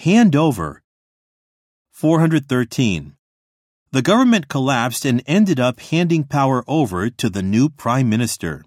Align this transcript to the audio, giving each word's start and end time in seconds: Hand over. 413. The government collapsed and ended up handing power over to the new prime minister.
Hand 0.00 0.36
over. 0.36 0.82
413. 1.90 3.16
The 3.92 4.02
government 4.02 4.46
collapsed 4.46 5.06
and 5.06 5.22
ended 5.26 5.58
up 5.58 5.80
handing 5.80 6.24
power 6.24 6.62
over 6.68 7.08
to 7.08 7.30
the 7.30 7.42
new 7.42 7.70
prime 7.70 8.10
minister. 8.10 8.66